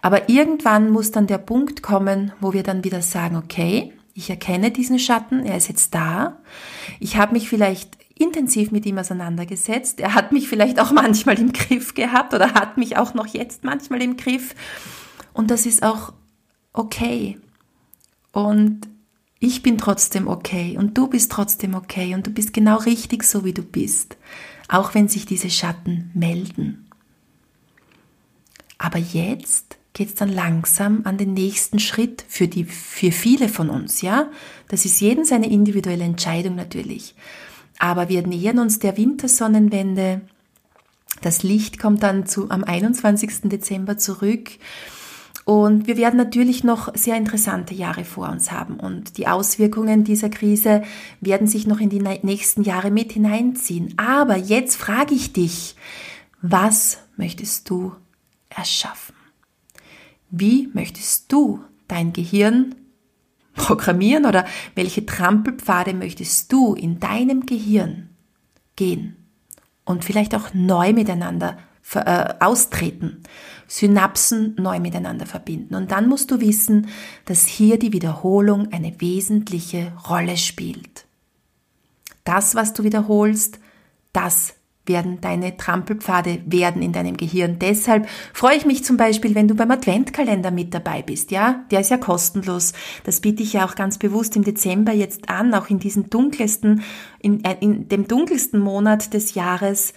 Aber 0.00 0.30
irgendwann 0.30 0.90
muss 0.90 1.10
dann 1.10 1.26
der 1.26 1.38
Punkt 1.38 1.82
kommen, 1.82 2.32
wo 2.40 2.54
wir 2.54 2.62
dann 2.62 2.82
wieder 2.82 3.02
sagen, 3.02 3.36
okay, 3.36 3.92
ich 4.14 4.30
erkenne 4.30 4.70
diesen 4.70 4.98
Schatten, 4.98 5.44
er 5.44 5.58
ist 5.58 5.68
jetzt 5.68 5.94
da. 5.94 6.38
Ich 6.98 7.18
habe 7.18 7.34
mich 7.34 7.48
vielleicht 7.48 7.98
intensiv 8.14 8.70
mit 8.70 8.86
ihm 8.86 8.98
auseinandergesetzt. 8.98 10.00
Er 10.00 10.14
hat 10.14 10.32
mich 10.32 10.48
vielleicht 10.48 10.80
auch 10.80 10.92
manchmal 10.92 11.38
im 11.38 11.52
Griff 11.52 11.94
gehabt 11.94 12.32
oder 12.32 12.54
hat 12.54 12.78
mich 12.78 12.96
auch 12.96 13.12
noch 13.12 13.26
jetzt 13.26 13.64
manchmal 13.64 14.02
im 14.02 14.16
Griff. 14.16 14.54
Und 15.34 15.50
das 15.50 15.66
ist 15.66 15.82
auch 15.82 16.14
okay. 16.72 17.38
Und 18.32 18.88
ich 19.38 19.62
bin 19.62 19.78
trotzdem 19.78 20.28
okay 20.28 20.76
und 20.78 20.96
du 20.96 21.08
bist 21.08 21.32
trotzdem 21.32 21.74
okay 21.74 22.14
und 22.14 22.26
du 22.26 22.30
bist 22.30 22.52
genau 22.52 22.76
richtig 22.76 23.24
so, 23.24 23.44
wie 23.44 23.54
du 23.54 23.62
bist, 23.62 24.16
auch 24.68 24.94
wenn 24.94 25.08
sich 25.08 25.26
diese 25.26 25.50
Schatten 25.50 26.10
melden. 26.14 26.86
Aber 28.76 28.98
jetzt 28.98 29.78
geht 29.92 30.08
es 30.08 30.14
dann 30.14 30.28
langsam 30.28 31.02
an 31.04 31.18
den 31.18 31.34
nächsten 31.34 31.78
Schritt 31.78 32.24
für, 32.28 32.48
die, 32.48 32.64
für 32.64 33.12
viele 33.12 33.48
von 33.48 33.70
uns, 33.70 34.02
ja? 34.02 34.30
Das 34.68 34.84
ist 34.84 35.00
jeden 35.00 35.24
seine 35.24 35.50
individuelle 35.50 36.04
Entscheidung 36.04 36.54
natürlich. 36.54 37.14
Aber 37.78 38.08
wir 38.08 38.26
nähern 38.26 38.58
uns 38.58 38.78
der 38.78 38.96
Wintersonnenwende. 38.96 40.20
Das 41.22 41.42
Licht 41.42 41.78
kommt 41.78 42.02
dann 42.02 42.26
zu, 42.26 42.50
am 42.50 42.62
21. 42.62 43.48
Dezember 43.50 43.98
zurück. 43.98 44.50
Und 45.44 45.86
wir 45.86 45.96
werden 45.96 46.16
natürlich 46.16 46.64
noch 46.64 46.94
sehr 46.94 47.16
interessante 47.16 47.74
Jahre 47.74 48.04
vor 48.04 48.28
uns 48.28 48.52
haben. 48.52 48.78
Und 48.78 49.16
die 49.16 49.26
Auswirkungen 49.26 50.04
dieser 50.04 50.28
Krise 50.28 50.82
werden 51.20 51.46
sich 51.46 51.66
noch 51.66 51.80
in 51.80 51.88
die 51.88 52.00
nächsten 52.00 52.62
Jahre 52.62 52.90
mit 52.90 53.12
hineinziehen. 53.12 53.94
Aber 53.96 54.36
jetzt 54.36 54.76
frage 54.76 55.14
ich 55.14 55.32
dich, 55.32 55.76
was 56.42 56.98
möchtest 57.16 57.68
du 57.70 57.94
erschaffen? 58.48 59.14
Wie 60.30 60.68
möchtest 60.72 61.32
du 61.32 61.60
dein 61.88 62.12
Gehirn 62.12 62.74
programmieren 63.54 64.26
oder 64.26 64.44
welche 64.74 65.04
Trampelpfade 65.04 65.94
möchtest 65.94 66.52
du 66.52 66.74
in 66.74 67.00
deinem 67.00 67.46
Gehirn 67.46 68.10
gehen 68.76 69.16
und 69.84 70.04
vielleicht 70.04 70.34
auch 70.34 70.54
neu 70.54 70.92
miteinander 70.92 71.58
äh, 71.94 72.34
austreten, 72.40 73.22
Synapsen 73.66 74.56
neu 74.58 74.80
miteinander 74.80 75.26
verbinden. 75.26 75.74
Und 75.74 75.90
dann 75.90 76.08
musst 76.08 76.30
du 76.30 76.40
wissen, 76.40 76.88
dass 77.24 77.46
hier 77.46 77.78
die 77.78 77.92
Wiederholung 77.92 78.72
eine 78.72 79.00
wesentliche 79.00 79.92
Rolle 80.08 80.36
spielt. 80.36 81.06
Das, 82.24 82.54
was 82.54 82.72
du 82.72 82.82
wiederholst, 82.82 83.58
das 84.12 84.54
werden 84.86 85.20
deine 85.20 85.56
Trampelpfade 85.56 86.42
werden 86.46 86.82
in 86.82 86.92
deinem 86.92 87.16
Gehirn. 87.16 87.58
Deshalb 87.58 88.08
freue 88.32 88.56
ich 88.56 88.66
mich 88.66 88.84
zum 88.84 88.96
Beispiel, 88.96 89.34
wenn 89.34 89.46
du 89.46 89.54
beim 89.54 89.70
Adventkalender 89.70 90.50
mit 90.50 90.74
dabei 90.74 91.02
bist, 91.02 91.30
ja? 91.30 91.64
Der 91.70 91.80
ist 91.80 91.90
ja 91.90 91.96
kostenlos. 91.96 92.72
Das 93.04 93.20
biete 93.20 93.42
ich 93.42 93.52
ja 93.52 93.64
auch 93.64 93.76
ganz 93.76 93.98
bewusst 93.98 94.34
im 94.36 94.42
Dezember 94.42 94.92
jetzt 94.92 95.28
an, 95.28 95.54
auch 95.54 95.70
in 95.70 95.78
diesem 95.78 96.10
dunkelsten, 96.10 96.82
in, 97.20 97.44
äh, 97.44 97.56
in 97.60 97.88
dem 97.88 98.08
dunkelsten 98.08 98.58
Monat 98.58 99.14
des 99.14 99.34
Jahres 99.34 99.94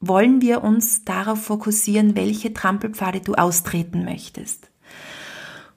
wollen 0.00 0.40
wir 0.40 0.62
uns 0.62 1.04
darauf 1.04 1.42
fokussieren, 1.44 2.16
welche 2.16 2.52
Trampelpfade 2.52 3.20
du 3.20 3.34
austreten 3.34 4.04
möchtest. 4.04 4.70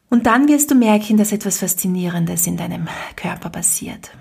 Und 0.10 0.26
dann 0.26 0.48
wirst 0.48 0.72
du 0.72 0.76
merken, 0.76 1.18
dass 1.18 1.32
etwas 1.32 1.60
Faszinierendes 1.60 2.48
in 2.48 2.58
deinem 2.58 2.88
Körper 3.16 3.50
passiert. 3.50 4.12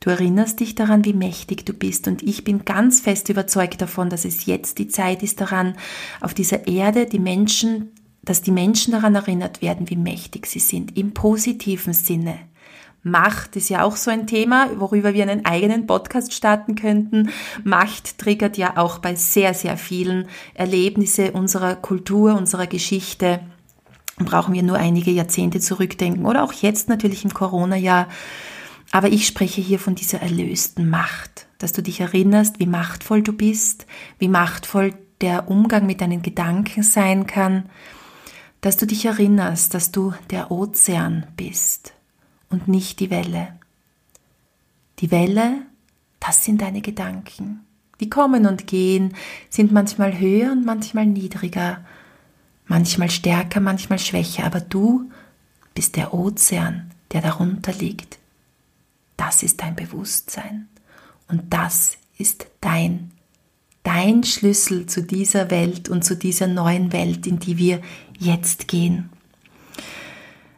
Du 0.00 0.10
erinnerst 0.10 0.60
dich 0.60 0.74
daran, 0.74 1.04
wie 1.04 1.12
mächtig 1.12 1.64
du 1.64 1.72
bist 1.72 2.08
und 2.08 2.22
ich 2.22 2.44
bin 2.44 2.64
ganz 2.64 3.00
fest 3.00 3.28
überzeugt 3.28 3.80
davon, 3.80 4.10
dass 4.10 4.24
es 4.24 4.46
jetzt 4.46 4.78
die 4.78 4.88
Zeit 4.88 5.22
ist 5.22 5.40
daran, 5.40 5.76
auf 6.20 6.34
dieser 6.34 6.66
Erde 6.66 7.06
die 7.06 7.20
Menschen, 7.20 7.92
dass 8.22 8.42
die 8.42 8.50
Menschen 8.50 8.92
daran 8.92 9.14
erinnert 9.14 9.62
werden, 9.62 9.88
wie 9.90 9.96
mächtig 9.96 10.46
sie 10.46 10.58
sind, 10.58 10.96
im 10.98 11.14
positiven 11.14 11.92
Sinne. 11.92 12.36
Macht 13.04 13.56
ist 13.56 13.68
ja 13.68 13.82
auch 13.82 13.96
so 13.96 14.12
ein 14.12 14.28
Thema, 14.28 14.68
worüber 14.76 15.12
wir 15.12 15.24
einen 15.24 15.44
eigenen 15.44 15.86
Podcast 15.86 16.32
starten 16.32 16.76
könnten. 16.76 17.30
Macht 17.64 18.18
triggert 18.18 18.56
ja 18.56 18.76
auch 18.76 18.98
bei 18.98 19.16
sehr, 19.16 19.54
sehr 19.54 19.76
vielen 19.76 20.28
Erlebnisse 20.54 21.32
unserer 21.32 21.74
Kultur, 21.74 22.36
unserer 22.36 22.68
Geschichte. 22.68 23.40
Brauchen 24.18 24.54
wir 24.54 24.62
nur 24.62 24.76
einige 24.76 25.10
Jahrzehnte 25.10 25.58
zurückdenken 25.58 26.26
oder 26.26 26.44
auch 26.44 26.52
jetzt 26.52 26.88
natürlich 26.88 27.24
im 27.24 27.34
Corona-Jahr 27.34 28.06
Aber 28.92 29.08
ich 29.08 29.26
spreche 29.26 29.60
hier 29.60 29.80
von 29.80 29.96
dieser 29.96 30.20
erlösten 30.20 30.88
Macht, 30.88 31.46
dass 31.58 31.72
du 31.72 31.82
dich 31.82 32.00
erinnerst, 32.00 32.60
wie 32.60 32.66
machtvoll 32.66 33.22
du 33.22 33.32
bist, 33.32 33.86
wie 34.20 34.28
machtvoll 34.28 34.94
der 35.20 35.48
Umgang 35.48 35.86
mit 35.86 36.00
deinen 36.00 36.22
Gedanken 36.22 36.84
sein 36.84 37.26
kann, 37.26 37.68
dass 38.60 38.76
du 38.76 38.86
dich 38.86 39.06
erinnerst, 39.06 39.74
dass 39.74 39.90
du 39.90 40.12
der 40.30 40.52
Ozean 40.52 41.26
bist 41.36 41.94
und 42.52 42.68
nicht 42.68 43.00
die 43.00 43.10
Welle. 43.10 43.48
Die 45.00 45.10
Welle, 45.10 45.62
das 46.20 46.44
sind 46.44 46.60
deine 46.60 46.82
Gedanken. 46.82 47.60
Die 48.00 48.10
kommen 48.10 48.46
und 48.46 48.66
gehen, 48.66 49.14
sind 49.48 49.72
manchmal 49.72 50.18
höher 50.18 50.52
und 50.52 50.64
manchmal 50.64 51.06
niedriger, 51.06 51.84
manchmal 52.66 53.10
stärker, 53.10 53.60
manchmal 53.60 53.98
schwächer, 53.98 54.44
aber 54.44 54.60
du 54.60 55.10
bist 55.74 55.96
der 55.96 56.14
Ozean, 56.14 56.90
der 57.12 57.22
darunter 57.22 57.72
liegt. 57.72 58.18
Das 59.16 59.42
ist 59.42 59.60
dein 59.60 59.76
Bewusstsein 59.76 60.68
und 61.28 61.42
das 61.52 61.96
ist 62.18 62.46
dein, 62.60 63.12
dein 63.82 64.24
Schlüssel 64.24 64.86
zu 64.86 65.02
dieser 65.02 65.50
Welt 65.50 65.88
und 65.88 66.04
zu 66.04 66.16
dieser 66.16 66.46
neuen 66.46 66.92
Welt, 66.92 67.26
in 67.26 67.38
die 67.38 67.58
wir 67.58 67.80
jetzt 68.18 68.68
gehen. 68.68 69.10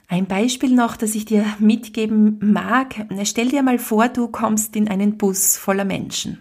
Ein 0.08 0.26
Beispiel 0.26 0.74
noch, 0.74 0.96
das 0.96 1.14
ich 1.14 1.24
dir 1.24 1.46
mitgeben 1.58 2.38
mag. 2.40 3.06
Stell 3.24 3.48
dir 3.48 3.62
mal 3.62 3.78
vor, 3.78 4.08
du 4.08 4.28
kommst 4.28 4.76
in 4.76 4.88
einen 4.88 5.16
Bus 5.16 5.56
voller 5.56 5.84
Menschen. 5.84 6.38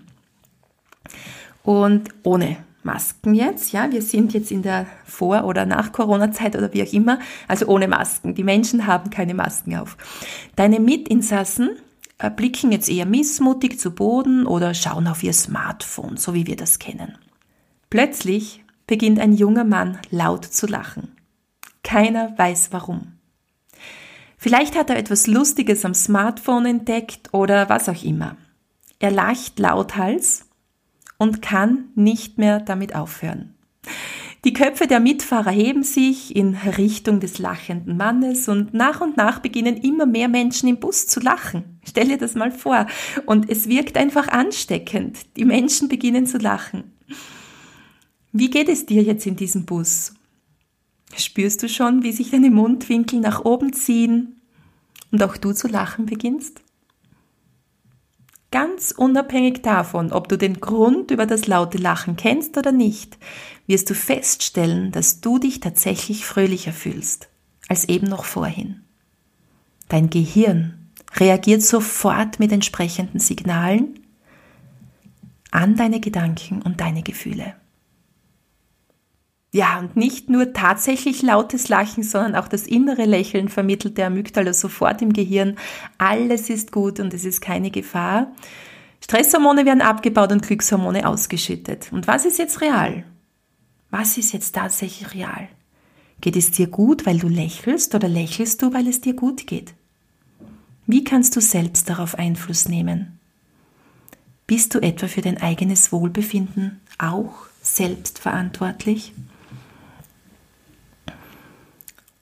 Und 1.64 2.10
ohne 2.24 2.58
Masken 2.84 3.34
jetzt, 3.34 3.72
ja, 3.72 3.90
wir 3.92 4.02
sind 4.02 4.34
jetzt 4.34 4.52
in 4.52 4.62
der 4.62 4.86
Vor- 5.06 5.46
oder 5.46 5.66
Nach-Corona-Zeit 5.66 6.58
oder 6.58 6.74
wie 6.74 6.84
auch 6.84 6.92
immer, 6.92 7.20
also 7.48 7.68
ohne 7.68 7.88
Masken. 7.88 8.36
Die 8.36 8.44
Menschen 8.44 8.86
haben 8.86 9.10
keine 9.10 9.34
Masken 9.34 9.78
auf. 9.78 9.98
Deine 10.58 10.82
Mitinsassen 10.82 11.78
äh, 12.18 12.30
blicken 12.30 12.74
jetzt 12.74 12.90
eher 12.90 13.06
missmutig 13.06 13.80
zu 13.80 13.92
Boden 13.92 14.46
oder 14.46 14.74
schauen 14.74 15.08
auf 15.08 15.24
ihr 15.24 15.34
Smartphone, 15.34 16.18
so 16.18 16.34
wie 16.34 16.46
wir 16.46 16.58
das 16.58 16.80
kennen. 16.80 17.18
Plötzlich 17.90 18.64
beginnt 18.86 19.20
ein 19.20 19.34
junger 19.34 19.64
Mann 19.64 20.00
laut 20.10 20.46
zu 20.46 20.68
lachen. 20.68 21.16
Keiner 21.84 22.38
weiß 22.38 22.70
warum. 22.72 23.13
Vielleicht 24.44 24.76
hat 24.76 24.90
er 24.90 24.98
etwas 24.98 25.26
Lustiges 25.26 25.86
am 25.86 25.94
Smartphone 25.94 26.66
entdeckt 26.66 27.30
oder 27.32 27.70
was 27.70 27.88
auch 27.88 28.04
immer. 28.04 28.36
Er 29.00 29.10
lacht 29.10 29.58
lauthals 29.58 30.50
und 31.18 31.42
kann 31.42 31.86
nicht 31.96 32.38
mehr 32.38 32.60
damit 32.60 32.94
aufhören. 32.94 33.56
Die 34.44 34.52
Köpfe 34.52 34.86
der 34.86 35.00
Mitfahrer 35.00 35.52
heben 35.52 35.84
sich 35.84 36.36
in 36.36 36.56
Richtung 36.56 37.22
des 37.22 37.40
lachenden 37.40 37.96
Mannes 37.96 38.50
und 38.50 38.74
nach 38.74 39.00
und 39.00 39.16
nach 39.16 39.40
beginnen 39.40 39.78
immer 39.78 40.06
mehr 40.06 40.28
Menschen 40.28 40.68
im 40.68 40.78
Bus 40.78 41.08
zu 41.08 41.22
lachen. 41.22 41.80
Stell 41.88 42.10
dir 42.10 42.18
das 42.18 42.36
mal 42.36 42.52
vor. 42.52 42.86
Und 43.26 43.50
es 43.50 43.70
wirkt 43.70 43.96
einfach 43.96 44.28
ansteckend. 44.28 45.20
Die 45.38 45.46
Menschen 45.46 45.88
beginnen 45.88 46.28
zu 46.28 46.38
lachen. 46.38 46.92
Wie 48.34 48.50
geht 48.50 48.68
es 48.68 48.86
dir 48.86 49.04
jetzt 49.04 49.26
in 49.26 49.38
diesem 49.38 49.64
Bus? 49.64 50.14
Spürst 51.18 51.64
du 51.64 51.70
schon, 51.70 52.04
wie 52.04 52.12
sich 52.12 52.32
deine 52.32 52.50
Mundwinkel 52.50 53.20
nach 53.20 53.46
oben 53.46 53.74
ziehen 53.74 54.42
und 55.12 55.22
auch 55.24 55.38
du 55.38 55.54
zu 55.54 55.68
lachen 55.68 56.06
beginnst? 56.06 56.62
Ganz 58.52 58.92
unabhängig 58.92 59.62
davon, 59.64 60.12
ob 60.12 60.28
du 60.28 60.38
den 60.38 60.60
Grund 60.60 61.10
über 61.10 61.26
das 61.26 61.48
laute 61.48 61.80
Lachen 61.80 62.16
kennst 62.16 62.58
oder 62.58 62.72
nicht, 62.72 63.18
wirst 63.66 63.90
du 63.90 63.96
feststellen, 63.96 64.92
dass 64.92 65.22
du 65.22 65.40
dich 65.40 65.60
tatsächlich 65.60 66.26
fröhlicher 66.26 66.74
fühlst 66.74 67.30
als 67.68 67.90
eben 67.90 68.08
noch 68.08 68.26
vorhin. 68.26 68.82
Dein 69.90 70.10
Gehirn 70.10 70.92
reagiert 71.16 71.62
sofort 71.62 72.40
mit 72.40 72.52
entsprechenden 72.52 73.20
Signalen 73.20 74.00
an 75.52 75.76
deine 75.76 76.00
Gedanken 76.00 76.62
und 76.62 76.82
deine 76.82 77.04
Gefühle. 77.04 77.56
Ja, 79.54 79.78
und 79.78 79.96
nicht 79.96 80.32
nur 80.32 80.52
tatsächlich 80.52 81.22
lautes 81.22 81.70
Lachen, 81.70 82.02
sondern 82.02 82.36
auch 82.36 82.48
das 82.48 82.66
innere 82.66 83.06
Lächeln 83.06 83.50
vermittelt 83.50 84.00
der 84.00 84.08
Amygdala 84.08 84.52
sofort 84.52 85.04
im 85.04 85.14
Gehirn. 85.14 85.58
Alles 86.00 86.50
ist 86.50 86.72
gut 86.72 87.00
und 87.00 87.14
es 87.14 87.24
ist 87.24 87.40
keine 87.40 87.70
Gefahr. 87.70 88.32
Stresshormone 89.00 89.64
werden 89.68 89.84
abgebaut 89.84 90.32
und 90.32 90.42
Glückshormone 90.42 91.08
ausgeschüttet. 91.08 91.92
Und 91.92 92.08
was 92.08 92.26
ist 92.26 92.40
jetzt 92.40 92.62
real? 92.62 93.04
Was 93.92 94.18
ist 94.18 94.34
jetzt 94.34 94.56
tatsächlich 94.56 95.14
real? 95.14 95.48
Geht 96.20 96.36
es 96.36 96.50
dir 96.50 96.66
gut, 96.66 97.06
weil 97.06 97.20
du 97.20 97.28
lächelst 97.28 97.94
oder 97.94 98.08
lächelst 98.08 98.60
du, 98.64 98.74
weil 98.74 98.88
es 98.88 99.02
dir 99.02 99.14
gut 99.14 99.46
geht? 99.46 99.76
Wie 100.88 101.04
kannst 101.04 101.36
du 101.36 101.42
selbst 101.42 101.90
darauf 101.90 102.16
Einfluss 102.16 102.68
nehmen? 102.68 103.20
Bist 104.48 104.74
du 104.74 104.80
etwa 104.80 105.08
für 105.08 105.22
dein 105.22 105.40
eigenes 105.40 105.92
Wohlbefinden 105.92 106.82
auch 106.98 107.36
selbst 107.62 108.18
verantwortlich? 108.18 109.14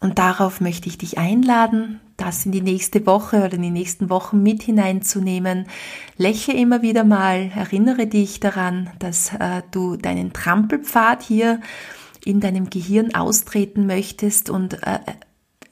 Und 0.02 0.18
darauf 0.18 0.62
möchte 0.62 0.90
ich 0.90 0.98
dich 0.98 1.20
einladen, 1.20 2.00
das 2.18 2.46
in 2.46 2.52
die 2.52 2.62
nächste 2.62 3.06
Woche 3.06 3.46
oder 3.46 3.54
in 3.54 3.62
die 3.62 3.70
nächsten 3.70 4.10
Wochen 4.10 4.42
mit 4.42 4.64
hineinzunehmen. 4.64 5.68
Lächle 6.18 6.56
immer 6.56 6.82
wieder 6.82 7.04
mal, 7.04 7.52
erinnere 7.56 8.08
dich 8.08 8.40
daran, 8.40 8.90
dass 8.98 9.32
äh, 9.34 9.62
du 9.70 9.98
deinen 9.98 10.34
Trampelpfad 10.34 11.22
hier 11.22 11.62
in 12.26 12.40
deinem 12.40 12.72
Gehirn 12.72 13.14
austreten 13.14 13.86
möchtest 13.86 14.50
und 14.50 14.82
äh, 14.84 15.00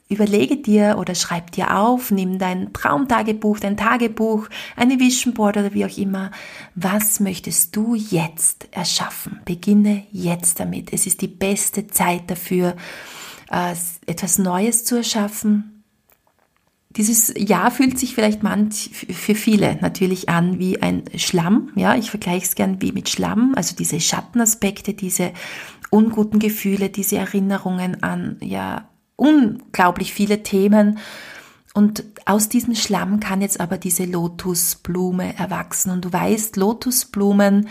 überlege 0.10 0.58
dir 0.58 0.98
oder 1.00 1.16
schreib 1.16 1.52
dir 1.52 1.78
auf, 1.78 2.12
nimm 2.12 2.38
dein 2.38 2.72
Traumtagebuch, 2.72 3.60
dein 3.60 3.78
Tagebuch, 3.78 4.48
eine 4.76 5.00
Vision 5.00 5.34
Board 5.34 5.58
oder 5.58 5.74
wie 5.74 5.86
auch 5.86 5.98
immer. 5.98 6.30
Was 6.76 7.20
möchtest 7.20 7.76
du 7.76 7.96
jetzt 7.96 8.68
erschaffen? 8.72 9.40
Beginne 9.46 10.04
jetzt 10.12 10.60
damit. 10.60 10.94
Es 10.94 11.08
ist 11.08 11.22
die 11.22 11.28
beste 11.28 11.88
Zeit 11.88 12.30
dafür 12.30 12.76
äh, 13.50 13.76
etwas 14.06 14.38
Neues 14.38 14.84
zu 14.86 14.96
erschaffen. 14.96 15.84
Dieses 16.92 17.32
Jahr 17.38 17.70
fühlt 17.70 18.00
sich 18.00 18.16
vielleicht 18.16 18.42
manch, 18.42 18.90
für 19.12 19.36
viele 19.36 19.78
natürlich 19.80 20.28
an 20.28 20.58
wie 20.58 20.82
ein 20.82 21.04
Schlamm. 21.16 21.72
Ja, 21.76 21.96
ich 21.96 22.10
vergleiche 22.10 22.46
es 22.46 22.56
gern 22.56 22.82
wie 22.82 22.92
mit 22.92 23.10
Schlamm, 23.10 23.54
also 23.56 23.76
diese 23.76 24.00
Schattenaspekte, 24.00 24.96
diese 24.96 25.32
unguten 25.92 26.40
Gefühle, 26.40 26.90
diese 26.90 27.18
Erinnerungen 27.18 28.02
an 28.02 28.38
ja 28.42 28.90
unglaublich 29.16 30.14
viele 30.14 30.42
Themen. 30.42 30.98
Und 31.76 32.04
aus 32.26 32.50
diesem 32.50 32.74
Schlamm 32.74 33.20
kann 33.20 33.42
jetzt 33.42 33.60
aber 33.60 33.78
diese 33.78 34.06
Lotusblume 34.06 35.38
erwachsen. 35.38 35.92
Und 35.92 36.06
du 36.06 36.12
weißt, 36.12 36.56
Lotusblumen 36.56 37.68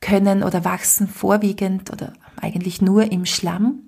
können 0.00 0.42
oder 0.42 0.64
wachsen 0.64 1.08
vorwiegend 1.08 1.92
oder 1.92 2.12
eigentlich 2.42 2.82
nur 2.82 3.10
im 3.10 3.24
Schlamm 3.24 3.80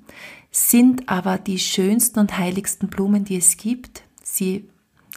sind 0.51 1.09
aber 1.09 1.37
die 1.37 1.59
schönsten 1.59 2.21
und 2.21 2.38
heiligsten 2.38 2.88
Blumen, 2.88 3.25
die 3.25 3.37
es 3.37 3.57
gibt. 3.57 4.03
Sie 4.23 4.69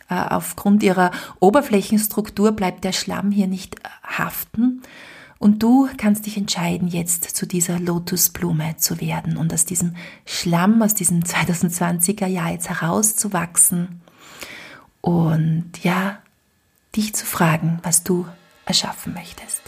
äh, 0.10 0.16
aufgrund 0.16 0.82
ihrer 0.82 1.12
Oberflächenstruktur 1.40 2.54
bleibt 2.54 2.84
der 2.84 2.92
Schlamm 2.92 3.32
hier 3.32 3.48
nicht 3.48 3.76
äh, 3.76 3.90
haften. 4.04 4.82
Und 5.38 5.62
du 5.62 5.88
kannst 5.98 6.26
dich 6.26 6.38
entscheiden, 6.38 6.88
jetzt 6.88 7.24
zu 7.36 7.46
dieser 7.46 7.80
Lotusblume 7.80 8.78
zu 8.78 9.00
werden 9.00 9.38
und 9.38 9.54
aus 9.54 9.66
diesem 9.66 9.96
Schlamm, 10.26 10.82
aus 10.82 10.96
diesem 10.96 11.20
2020er 11.24 12.26
Jahr 12.26 12.52
jetzt 12.52 12.70
herauszuwachsen 12.70 14.02
und 15.02 15.72
ja, 15.84 16.18
dich 16.96 17.14
zu 17.14 17.28
fragen, 17.28 17.80
was 17.84 18.04
du 18.04 18.26
erschaffen 18.66 19.14
möchtest. 19.14 19.62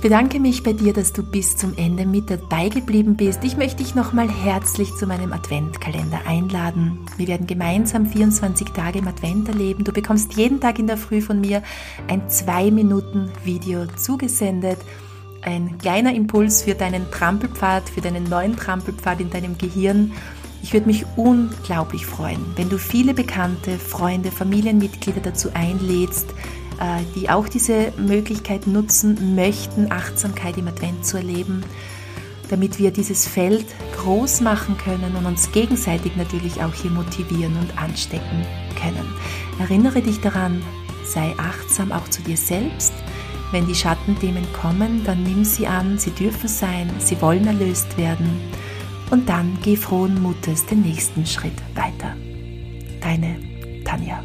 Ich 0.00 0.02
bedanke 0.02 0.40
mich 0.40 0.62
bei 0.62 0.72
dir, 0.72 0.94
dass 0.94 1.12
du 1.12 1.22
bis 1.22 1.58
zum 1.58 1.76
Ende 1.76 2.06
mit 2.06 2.30
dabei 2.30 2.70
geblieben 2.70 3.16
bist. 3.16 3.44
Ich 3.44 3.58
möchte 3.58 3.82
dich 3.82 3.94
nochmal 3.94 4.30
herzlich 4.30 4.94
zu 4.94 5.06
meinem 5.06 5.34
Adventkalender 5.34 6.20
einladen. 6.26 7.00
Wir 7.18 7.28
werden 7.28 7.46
gemeinsam 7.46 8.06
24 8.06 8.68
Tage 8.68 9.00
im 9.00 9.08
Advent 9.08 9.48
erleben. 9.48 9.84
Du 9.84 9.92
bekommst 9.92 10.32
jeden 10.38 10.58
Tag 10.58 10.78
in 10.78 10.86
der 10.86 10.96
Früh 10.96 11.20
von 11.20 11.42
mir 11.42 11.62
ein 12.08 12.28
2-Minuten-Video 12.28 13.88
zugesendet. 13.96 14.78
Ein 15.42 15.76
kleiner 15.76 16.14
Impuls 16.14 16.62
für 16.62 16.74
deinen 16.74 17.10
Trampelpfad, 17.10 17.90
für 17.90 18.00
deinen 18.00 18.24
neuen 18.24 18.56
Trampelpfad 18.56 19.20
in 19.20 19.28
deinem 19.28 19.58
Gehirn. 19.58 20.12
Ich 20.62 20.72
würde 20.72 20.86
mich 20.86 21.04
unglaublich 21.16 22.06
freuen, 22.06 22.40
wenn 22.56 22.70
du 22.70 22.78
viele 22.78 23.12
Bekannte, 23.12 23.78
Freunde, 23.78 24.30
Familienmitglieder 24.30 25.20
dazu 25.20 25.50
einlädst, 25.52 26.34
die 27.14 27.28
auch 27.28 27.48
diese 27.48 27.92
Möglichkeit 27.98 28.66
nutzen 28.66 29.34
möchten, 29.34 29.92
Achtsamkeit 29.92 30.56
im 30.56 30.68
Advent 30.68 31.04
zu 31.04 31.18
erleben, 31.18 31.62
damit 32.48 32.78
wir 32.78 32.90
dieses 32.90 33.28
Feld 33.28 33.66
groß 33.96 34.40
machen 34.40 34.76
können 34.78 35.14
und 35.14 35.26
uns 35.26 35.52
gegenseitig 35.52 36.16
natürlich 36.16 36.62
auch 36.62 36.74
hier 36.74 36.90
motivieren 36.90 37.56
und 37.58 37.80
anstecken 37.80 38.44
können. 38.80 39.06
Erinnere 39.58 40.02
dich 40.02 40.20
daran, 40.20 40.62
sei 41.04 41.34
achtsam 41.36 41.92
auch 41.92 42.08
zu 42.08 42.22
dir 42.22 42.36
selbst. 42.36 42.92
Wenn 43.52 43.66
die 43.66 43.74
Schattenthemen 43.74 44.46
kommen, 44.52 45.02
dann 45.04 45.22
nimm 45.22 45.44
sie 45.44 45.66
an, 45.66 45.98
sie 45.98 46.12
dürfen 46.12 46.48
sein, 46.48 46.90
sie 46.98 47.20
wollen 47.20 47.46
erlöst 47.46 47.98
werden. 47.98 48.40
Und 49.10 49.28
dann 49.28 49.58
geh 49.62 49.76
frohen 49.76 50.22
Mutes 50.22 50.66
den 50.66 50.82
nächsten 50.82 51.26
Schritt 51.26 51.60
weiter. 51.74 52.16
Deine 53.00 53.36
Tanja. 53.84 54.22